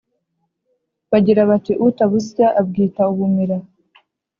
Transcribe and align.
bagira 1.11 1.41
bati: 1.49 1.73
“utabusya 1.87 2.45
abwita 2.59 3.01
ubumera!” 3.11 3.57